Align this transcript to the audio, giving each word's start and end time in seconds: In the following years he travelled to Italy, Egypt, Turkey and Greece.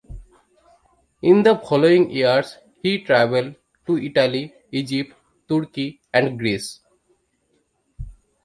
In 1.21 1.43
the 1.43 1.57
following 1.59 2.09
years 2.09 2.57
he 2.81 3.03
travelled 3.03 3.53
to 3.85 3.99
Italy, 3.99 4.51
Egypt, 4.71 5.13
Turkey 5.47 5.99
and 6.11 6.39
Greece. 6.39 6.79